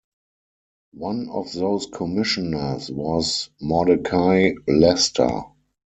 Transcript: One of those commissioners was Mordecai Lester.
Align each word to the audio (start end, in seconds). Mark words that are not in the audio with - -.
One 0.97 1.29
of 1.29 1.53
those 1.53 1.85
commissioners 1.85 2.89
was 2.91 3.51
Mordecai 3.61 4.53
Lester. 4.67 5.43